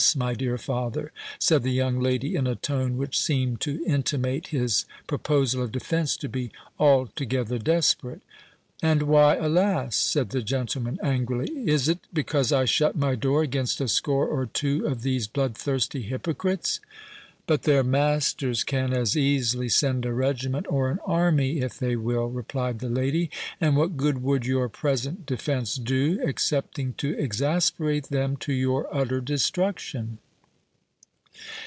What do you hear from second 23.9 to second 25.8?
good would your present defence